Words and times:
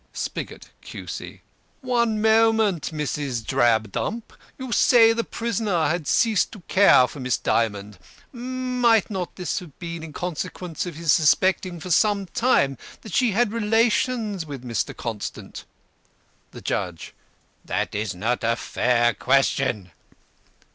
SPIGOT, 0.13 0.71
Q.C.: 0.81 1.41
"One 1.81 2.19
moment, 2.23 2.89
Mrs. 2.91 3.45
Drabdump. 3.45 4.33
You 4.57 4.71
say 4.71 5.13
the 5.13 5.23
prisoner 5.23 5.89
had 5.89 6.07
ceased 6.07 6.51
to 6.53 6.61
care 6.61 7.05
for 7.07 7.19
Miss 7.19 7.37
Dymond. 7.37 7.99
Might 8.31 9.11
not 9.11 9.35
this 9.35 9.59
have 9.59 9.77
been 9.77 10.01
in 10.01 10.11
consequence 10.11 10.87
of 10.87 10.95
his 10.95 11.11
suspecting 11.11 11.79
for 11.79 11.91
some 11.91 12.25
time 12.25 12.79
that 13.01 13.13
she 13.13 13.33
had 13.33 13.53
relations 13.53 14.43
with 14.43 14.63
Mr. 14.63 14.97
Constant?" 14.97 15.65
The 16.49 16.61
JUDGE: 16.61 17.13
"That 17.63 17.93
is 17.93 18.15
not 18.15 18.43
a 18.43 18.55
fair 18.55 19.13
question." 19.13 19.91